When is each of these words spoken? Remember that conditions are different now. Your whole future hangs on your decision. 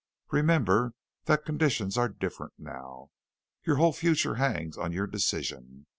Remember 0.31 0.95
that 1.25 1.45
conditions 1.45 1.95
are 1.95 2.09
different 2.09 2.53
now. 2.57 3.11
Your 3.67 3.75
whole 3.75 3.93
future 3.93 4.33
hangs 4.41 4.75
on 4.75 4.91
your 4.93 5.05
decision. 5.05 5.85